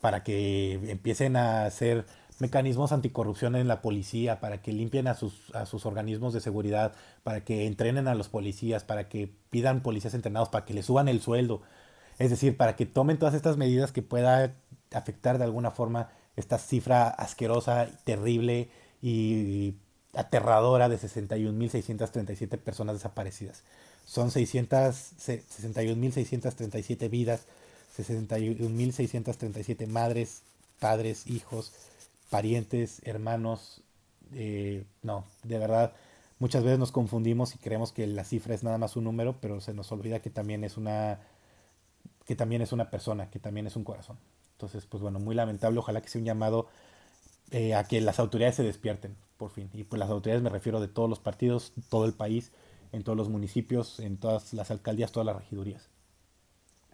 para 0.00 0.22
que 0.22 0.74
empiecen 0.90 1.36
a 1.36 1.66
hacer 1.66 2.06
mecanismos 2.38 2.92
anticorrupción 2.92 3.54
en 3.56 3.68
la 3.68 3.82
policía, 3.82 4.40
para 4.40 4.62
que 4.62 4.72
limpien 4.72 5.06
a 5.06 5.14
sus, 5.14 5.54
a 5.54 5.66
sus 5.66 5.86
organismos 5.86 6.32
de 6.32 6.40
seguridad, 6.40 6.94
para 7.22 7.44
que 7.44 7.66
entrenen 7.66 8.08
a 8.08 8.14
los 8.14 8.28
policías, 8.28 8.84
para 8.84 9.08
que 9.08 9.30
pidan 9.50 9.82
policías 9.82 10.14
entrenados, 10.14 10.48
para 10.48 10.64
que 10.64 10.74
les 10.74 10.86
suban 10.86 11.08
el 11.08 11.20
sueldo. 11.20 11.62
Es 12.18 12.30
decir, 12.30 12.56
para 12.56 12.74
que 12.74 12.86
tomen 12.86 13.18
todas 13.18 13.34
estas 13.34 13.56
medidas 13.58 13.92
que 13.92 14.02
pueda 14.02 14.54
afectar 14.92 15.38
de 15.38 15.44
alguna 15.44 15.70
forma 15.70 16.10
esta 16.36 16.58
cifra 16.58 17.08
asquerosa, 17.08 17.88
terrible 18.04 18.70
y 19.02 19.76
aterradora 20.14 20.88
de 20.88 20.98
61.637 20.98 22.58
personas 22.58 22.96
desaparecidas. 22.96 23.64
Son 24.04 24.30
61.637 24.30 27.08
vidas, 27.08 27.46
61.637 27.96 29.86
madres, 29.86 30.42
padres, 30.78 31.26
hijos, 31.26 31.72
parientes, 32.30 33.00
hermanos. 33.04 33.82
Eh, 34.34 34.84
no, 35.02 35.24
de 35.42 35.58
verdad, 35.58 35.92
muchas 36.38 36.64
veces 36.64 36.78
nos 36.78 36.92
confundimos 36.92 37.54
y 37.54 37.58
creemos 37.58 37.92
que 37.92 38.06
la 38.06 38.24
cifra 38.24 38.54
es 38.54 38.62
nada 38.62 38.78
más 38.78 38.96
un 38.96 39.04
número, 39.04 39.36
pero 39.40 39.60
se 39.60 39.74
nos 39.74 39.90
olvida 39.92 40.20
que 40.20 40.30
también 40.30 40.64
es 40.64 40.76
una 40.76 41.20
que 42.26 42.36
también 42.36 42.62
es 42.62 42.72
una 42.72 42.90
persona, 42.90 43.30
que 43.30 43.38
también 43.38 43.66
es 43.66 43.76
un 43.76 43.84
corazón. 43.84 44.18
Entonces, 44.52 44.86
pues 44.86 45.02
bueno, 45.02 45.18
muy 45.18 45.34
lamentable, 45.34 45.78
ojalá 45.78 46.00
que 46.00 46.08
sea 46.08 46.20
un 46.20 46.24
llamado 46.24 46.68
eh, 47.50 47.74
a 47.74 47.84
que 47.84 48.00
las 48.00 48.18
autoridades 48.18 48.56
se 48.56 48.62
despierten, 48.62 49.16
por 49.36 49.50
fin. 49.50 49.70
Y 49.72 49.84
pues 49.84 49.98
las 49.98 50.10
autoridades 50.10 50.42
me 50.42 50.50
refiero 50.50 50.80
de 50.80 50.88
todos 50.88 51.10
los 51.10 51.18
partidos, 51.18 51.72
todo 51.90 52.04
el 52.04 52.14
país, 52.14 52.52
en 52.92 53.02
todos 53.02 53.16
los 53.16 53.28
municipios, 53.28 54.00
en 54.00 54.18
todas 54.18 54.52
las 54.54 54.70
alcaldías, 54.70 55.12
todas 55.12 55.26
las 55.26 55.36
regidurías. 55.36 55.88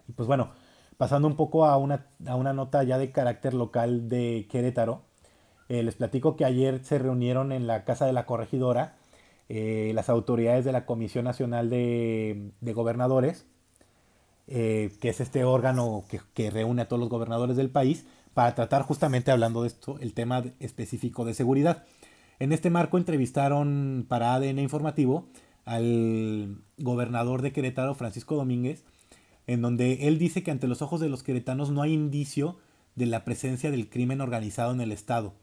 Y 0.07 0.13
pues 0.13 0.27
bueno, 0.27 0.49
pasando 0.97 1.27
un 1.27 1.35
poco 1.35 1.65
a 1.65 1.77
una, 1.77 2.07
a 2.25 2.35
una 2.35 2.53
nota 2.53 2.83
ya 2.83 2.97
de 2.97 3.11
carácter 3.11 3.53
local 3.53 4.09
de 4.09 4.47
Querétaro, 4.49 5.03
eh, 5.69 5.83
les 5.83 5.95
platico 5.95 6.35
que 6.35 6.45
ayer 6.45 6.83
se 6.83 6.97
reunieron 6.97 7.51
en 7.51 7.67
la 7.67 7.85
Casa 7.85 8.05
de 8.07 8.13
la 8.13 8.25
Corregidora 8.25 8.95
eh, 9.49 9.91
las 9.95 10.09
autoridades 10.09 10.65
de 10.65 10.71
la 10.71 10.85
Comisión 10.85 11.25
Nacional 11.25 11.69
de, 11.69 12.51
Gobernadores, 12.61 13.45
eh, 14.47 14.91
que 14.99 15.09
es 15.09 15.21
este 15.21 15.43
órgano 15.43 16.05
que, 16.07 16.21
que, 16.33 16.51
reúne 16.51 16.83
a 16.83 16.87
todos 16.87 16.99
los 16.99 17.09
gobernadores 17.09 17.57
del 17.57 17.69
país, 17.69 18.05
para 18.33 18.53
tratar 18.55 18.83
justamente 18.83 19.31
hablando 19.31 19.63
de 19.63 19.69
esto, 19.69 19.97
el 20.01 20.13
tema 20.13 20.43
específico 20.59 21.25
de 21.25 21.33
seguridad. 21.33 21.83
En 22.39 22.51
este 22.51 22.69
marco 22.69 22.97
entrevistaron 22.97 24.05
para 24.07 24.33
ADN 24.35 24.59
Informativo 24.59 25.27
al 25.65 26.57
gobernador 26.77 27.41
de 27.41 27.51
Querétaro, 27.51 27.95
Francisco 27.95 28.35
Domínguez, 28.35 28.83
en 29.47 29.61
donde 29.61 30.07
él 30.07 30.19
dice 30.19 30.43
que 30.43 30.51
ante 30.51 30.67
los 30.67 30.81
ojos 30.81 30.99
de 30.99 31.09
los 31.09 31.23
queretanos 31.23 31.71
no 31.71 31.81
hay 31.81 31.93
indicio 31.93 32.57
de 32.95 33.05
la 33.05 33.25
presencia 33.25 33.71
del 33.71 33.89
crimen 33.89 34.21
organizado 34.21 34.71
en 34.71 34.81
el 34.81 34.91
estado. 34.91 35.33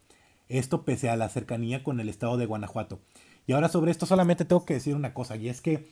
Esto 0.48 0.84
pese 0.84 1.10
a 1.10 1.16
la 1.16 1.28
cercanía 1.28 1.82
con 1.82 1.98
el 2.00 2.08
estado 2.08 2.36
de 2.36 2.46
Guanajuato. 2.46 3.00
Y 3.46 3.52
ahora 3.52 3.68
sobre 3.68 3.90
esto 3.90 4.06
solamente 4.06 4.44
tengo 4.44 4.64
que 4.64 4.74
decir 4.74 4.94
una 4.94 5.14
cosa, 5.14 5.36
y 5.36 5.48
es 5.48 5.60
que 5.60 5.88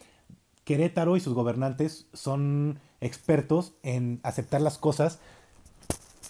Querétaro 0.65 1.17
y 1.17 1.21
sus 1.21 1.35
gobernantes 1.35 2.07
son 2.13 2.79
expertos 3.01 3.75
en 3.83 4.21
aceptar 4.23 4.61
las 4.61 4.79
cosas 4.79 5.19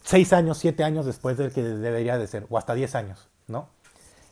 seis 0.03 0.33
años, 0.33 0.59
siete 0.59 0.85
años 0.85 1.07
después 1.07 1.37
de 1.39 1.51
que 1.51 1.63
debería 1.63 2.19
de 2.19 2.27
ser, 2.27 2.47
o 2.51 2.59
hasta 2.59 2.75
diez 2.75 2.95
años, 2.95 3.29
¿no? 3.47 3.69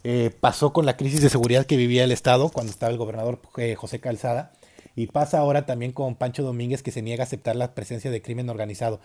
Eh, 0.04 0.30
pasó 0.40 0.72
con 0.72 0.84
la 0.84 0.96
crisis 0.96 1.22
de 1.22 1.28
seguridad 1.28 1.64
que 1.64 1.76
vivía 1.76 2.02
el 2.02 2.10
Estado 2.10 2.48
cuando 2.48 2.72
estaba 2.72 2.90
el 2.90 2.98
gobernador 2.98 3.40
eh, 3.56 3.76
José 3.76 4.00
Calzada 4.00 4.52
y 4.96 5.06
pasa 5.06 5.38
ahora 5.38 5.64
también 5.64 5.92
con 5.92 6.16
Pancho 6.16 6.42
Domínguez 6.42 6.82
que 6.82 6.90
se 6.90 7.02
niega 7.02 7.22
a 7.22 7.26
aceptar 7.26 7.54
la 7.54 7.74
presencia 7.74 8.10
de 8.10 8.20
crimen 8.20 8.50
organizado. 8.50 9.00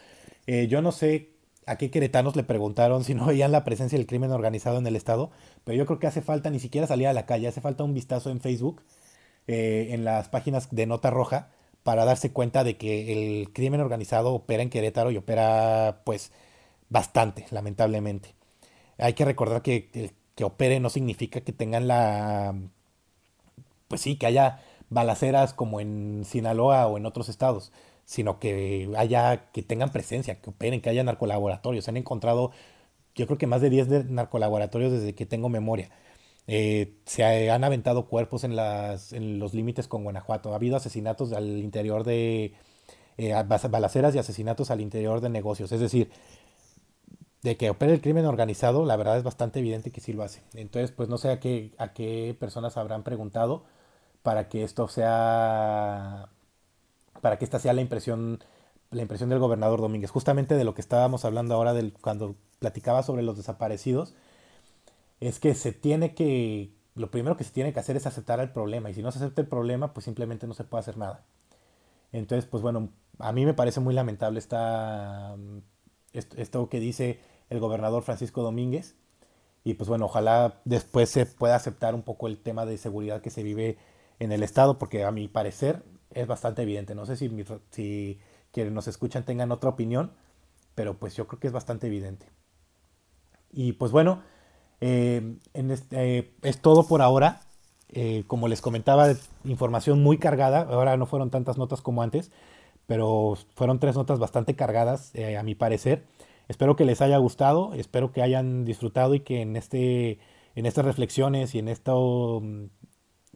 Eh, 0.47 0.67
yo 0.67 0.81
no 0.81 0.91
sé 0.91 1.29
a 1.67 1.77
qué 1.77 1.91
queretanos 1.91 2.35
le 2.35 2.43
preguntaron 2.43 3.03
si 3.03 3.13
no 3.13 3.27
veían 3.27 3.51
la 3.51 3.63
presencia 3.63 3.97
del 3.97 4.07
crimen 4.07 4.31
organizado 4.31 4.79
en 4.79 4.87
el 4.87 4.95
Estado, 4.95 5.29
pero 5.63 5.77
yo 5.77 5.85
creo 5.85 5.99
que 5.99 6.07
hace 6.07 6.21
falta 6.21 6.49
ni 6.49 6.59
siquiera 6.59 6.87
salir 6.87 7.07
a 7.07 7.13
la 7.13 7.25
calle, 7.25 7.47
hace 7.47 7.61
falta 7.61 7.83
un 7.83 7.93
vistazo 7.93 8.31
en 8.31 8.41
Facebook, 8.41 8.81
en 9.49 10.03
las 10.03 10.27
páginas 10.27 10.67
de 10.71 10.85
Nota 10.85 11.09
Roja, 11.09 11.51
para 11.83 12.03
darse 12.03 12.33
cuenta 12.33 12.65
de 12.65 12.75
que 12.75 13.13
el 13.13 13.53
crimen 13.53 13.79
organizado 13.79 14.33
opera 14.33 14.61
en 14.61 14.69
Querétaro 14.69 15.09
y 15.11 15.17
opera 15.17 16.01
pues 16.03 16.31
bastante, 16.89 17.45
lamentablemente. 17.51 18.35
hay 18.97 19.13
que 19.13 19.23
recordar 19.23 19.61
que 19.61 19.89
que 20.37 20.45
opere 20.45 20.79
no 20.79 20.91
significa 20.91 21.41
que 21.41 21.51
tengan 21.51 21.87
la... 21.87 22.55
Pues 23.87 24.01
sí, 24.01 24.17
que 24.17 24.27
haya 24.27 24.61
balaceras 24.89 25.53
como 25.53 25.81
en 25.81 26.23
Sinaloa 26.25 26.87
o 26.87 26.97
en 26.97 27.07
otros 27.07 27.27
estados, 27.27 27.71
sino 28.05 28.39
que 28.39 28.87
haya, 28.97 29.51
que 29.51 29.63
tengan 29.63 29.91
presencia, 29.91 30.39
que 30.39 30.51
operen, 30.51 30.79
que 30.81 30.91
haya 30.91 31.03
narcolaboratorios. 31.03 31.85
Se 31.85 31.91
han 31.91 31.97
encontrado, 31.97 32.51
yo 33.15 33.25
creo 33.25 33.39
que 33.39 33.47
más 33.47 33.61
de 33.61 33.71
10 33.71 34.11
narcolaboratorios 34.11 34.91
desde 34.91 35.15
que 35.15 35.25
tengo 35.25 35.49
memoria. 35.49 35.89
Eh, 36.45 36.93
se 37.05 37.49
han 37.49 37.63
aventado 37.63 38.07
cuerpos 38.07 38.43
en, 38.43 38.55
las, 38.55 39.13
en 39.13 39.39
los 39.39 39.55
límites 39.55 39.87
con 39.87 40.03
Guanajuato. 40.03 40.53
Ha 40.53 40.57
habido 40.57 40.77
asesinatos 40.77 41.33
al 41.33 41.57
interior 41.57 42.03
de... 42.03 42.53
Eh, 43.17 43.33
balaceras 43.71 44.13
y 44.13 44.19
asesinatos 44.19 44.69
al 44.69 44.81
interior 44.81 45.19
de 45.19 45.29
negocios. 45.29 45.71
Es 45.71 45.79
decir, 45.79 46.11
de 47.47 47.57
que 47.57 47.69
opera 47.69 47.93
el 47.93 48.01
crimen 48.01 48.25
organizado, 48.25 48.85
la 48.85 48.97
verdad 48.97 49.17
es 49.17 49.23
bastante 49.23 49.59
evidente 49.59 49.91
que 49.91 50.01
sí 50.01 50.11
lo 50.11 50.23
hace. 50.23 50.43
Entonces, 50.53 50.91
pues 50.91 51.07
no 51.07 51.17
sé 51.17 51.29
a 51.31 51.39
qué, 51.39 51.73
a 51.77 51.93
qué 51.93 52.35
personas 52.37 52.75
habrán 52.75 53.03
preguntado 53.03 53.63
para 54.21 54.49
que 54.49 54.63
esto 54.63 54.89
sea, 54.89 56.29
para 57.21 57.37
que 57.39 57.45
esta 57.45 57.59
sea 57.59 57.71
la 57.71 57.81
impresión, 57.81 58.43
la 58.91 59.01
impresión 59.01 59.29
del 59.29 59.39
gobernador 59.39 59.79
Domínguez. 59.79 60.11
Justamente 60.11 60.55
de 60.55 60.65
lo 60.65 60.73
que 60.73 60.81
estábamos 60.81 61.23
hablando 61.23 61.55
ahora 61.55 61.73
del, 61.73 61.93
cuando 61.93 62.35
platicaba 62.59 63.01
sobre 63.01 63.23
los 63.23 63.37
desaparecidos, 63.37 64.13
es 65.21 65.39
que 65.39 65.55
se 65.55 65.71
tiene 65.71 66.13
que, 66.13 66.73
lo 66.95 67.09
primero 67.11 67.37
que 67.37 67.45
se 67.45 67.51
tiene 67.51 67.71
que 67.71 67.79
hacer 67.79 67.95
es 67.95 68.05
aceptar 68.05 68.41
el 68.41 68.51
problema. 68.51 68.89
Y 68.89 68.93
si 68.93 69.01
no 69.01 69.11
se 69.11 69.19
acepta 69.19 69.41
el 69.41 69.47
problema, 69.47 69.93
pues 69.93 70.03
simplemente 70.03 70.47
no 70.47 70.53
se 70.53 70.65
puede 70.65 70.81
hacer 70.81 70.97
nada. 70.97 71.23
Entonces, 72.11 72.45
pues 72.45 72.61
bueno, 72.61 72.89
a 73.19 73.31
mí 73.31 73.45
me 73.45 73.53
parece 73.53 73.79
muy 73.79 73.93
lamentable 73.93 74.39
esta 74.39 75.35
esto 76.13 76.69
que 76.69 76.79
dice 76.79 77.19
el 77.49 77.59
gobernador 77.59 78.03
Francisco 78.03 78.41
Domínguez. 78.41 78.95
Y 79.63 79.73
pues 79.73 79.89
bueno, 79.89 80.05
ojalá 80.05 80.61
después 80.65 81.09
se 81.09 81.25
pueda 81.25 81.55
aceptar 81.55 81.93
un 81.93 82.01
poco 82.01 82.27
el 82.27 82.37
tema 82.37 82.65
de 82.65 82.77
seguridad 82.77 83.21
que 83.21 83.29
se 83.29 83.43
vive 83.43 83.77
en 84.19 84.31
el 84.31 84.43
Estado, 84.43 84.77
porque 84.77 85.03
a 85.03 85.11
mi 85.11 85.27
parecer 85.27 85.83
es 86.13 86.27
bastante 86.27 86.61
evidente. 86.61 86.95
No 86.95 87.05
sé 87.05 87.17
si, 87.17 88.19
quienes 88.51 88.73
nos 88.73 88.87
escuchan 88.87 89.25
tengan 89.25 89.51
otra 89.51 89.69
opinión, 89.69 90.13
pero 90.75 90.97
pues 90.97 91.15
yo 91.15 91.27
creo 91.27 91.39
que 91.39 91.47
es 91.47 91.53
bastante 91.53 91.87
evidente. 91.87 92.27
Y 93.51 93.73
pues 93.73 93.91
bueno, 93.91 94.23
eh, 94.79 95.37
en 95.53 95.75
eh, 95.91 96.31
es 96.43 96.61
todo 96.61 96.87
por 96.87 97.01
ahora. 97.01 97.41
Eh, 97.89 98.25
como 98.27 98.47
les 98.47 98.61
comentaba, 98.61 99.07
información 99.43 100.03
muy 100.03 100.17
cargada. 100.17 100.61
Ahora 100.61 100.97
no 100.97 101.05
fueron 101.05 101.29
tantas 101.29 101.57
notas 101.57 101.81
como 101.81 102.01
antes 102.03 102.31
pero 102.85 103.37
fueron 103.53 103.79
tres 103.79 103.97
notas 103.97 104.17
bastante 104.17 104.55
cargadas 104.55 105.11
a 105.37 105.43
mi 105.43 105.55
parecer. 105.55 106.05
Espero 106.47 106.75
que 106.75 106.85
les 106.85 107.01
haya 107.01 107.17
gustado, 107.17 107.73
espero 107.73 108.11
que 108.11 108.21
hayan 108.21 108.63
disfrutado 108.65 109.15
y 109.15 109.19
que 109.19 109.41
en, 109.41 109.55
este, 109.55 110.19
en 110.55 110.65
estas 110.65 110.85
reflexiones 110.85 111.53
y 111.55 111.59
en, 111.59 111.67
esto, 111.67 112.41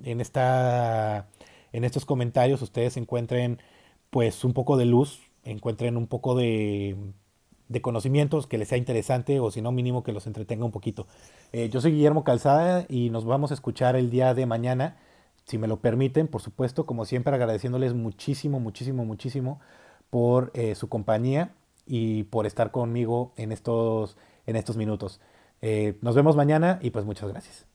en, 0.03 0.22
esta, 0.22 1.27
en 1.74 1.84
estos 1.84 2.06
comentarios 2.06 2.62
ustedes 2.62 2.98
encuentren 2.98 3.60
pues 4.10 4.44
un 4.44 4.53
poco 4.53 4.77
de 4.77 4.86
luz, 4.86 5.20
encuentren 5.44 5.98
un 5.98 6.08
poco 6.08 6.36
de, 6.36 6.96
de 7.68 7.82
conocimientos 7.82 8.48
que 8.48 8.58
les 8.58 8.70
sea 8.70 8.77
interesante 8.77 9.39
o 9.39 9.51
si 9.51 9.62
no 9.62 9.72
mínimo 9.72 10.03
que 10.03 10.13
los 10.13 10.27
entretenga 10.27 10.65
un 10.65 10.72
poquito. 10.72 11.08
Eh, 11.51 11.70
yo 11.70 11.82
soy 11.82 11.91
Guillermo 11.91 12.24
Calzada 12.24 12.86
y 12.88 13.10
nos 13.10 13.25
vamos 13.25 13.51
a 13.51 13.56
escuchar 13.56 13.96
el 13.96 14.10
día 14.10 14.34
de 14.34 14.46
mañana 14.46 14.98
si 15.46 15.58
me 15.58 15.68
lo 15.68 15.82
permiten, 15.82 16.27
por 16.27 16.41
supuesto, 16.41 16.86
como 16.86 17.03
siempre 17.06 17.34
agradeciéndoles 17.34 17.94
muchísimo, 17.94 18.60
muchísimo, 18.60 19.06
muchísimo 19.06 19.60
por 20.10 20.51
eh, 20.53 20.75
su 20.75 20.88
compañía 20.88 21.51
y 21.85 22.23
por 22.23 22.45
estar 22.45 22.71
conmigo 22.71 23.33
en 23.38 23.51
estos, 23.51 24.17
en 24.45 24.55
estos 24.55 24.77
minutos. 24.77 25.19
Eh, 25.61 25.97
nos 26.01 26.15
vemos 26.15 26.35
mañana 26.35 26.79
y 26.81 26.89
pues 26.89 27.05
muchas 27.05 27.29
gracias. 27.29 27.71